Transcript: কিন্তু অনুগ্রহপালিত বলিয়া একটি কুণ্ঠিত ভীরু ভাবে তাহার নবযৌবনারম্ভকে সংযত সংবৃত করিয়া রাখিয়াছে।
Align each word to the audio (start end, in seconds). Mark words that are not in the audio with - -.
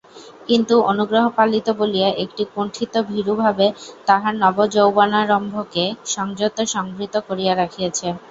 কিন্তু 0.47 0.75
অনুগ্রহপালিত 0.91 1.67
বলিয়া 1.79 2.09
একটি 2.23 2.43
কুণ্ঠিত 2.53 2.93
ভীরু 3.09 3.33
ভাবে 3.35 3.67
তাহার 4.07 4.33
নবযৌবনারম্ভকে 4.43 5.85
সংযত 6.07 6.57
সংবৃত 6.73 7.13
করিয়া 7.27 7.53
রাখিয়াছে। 7.55 8.07